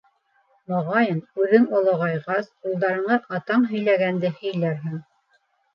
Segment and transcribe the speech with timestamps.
[0.71, 5.03] -Моғайын, үҙең олоғайғас, улдарыңа атаң һөйләгәнде һөйләрһең.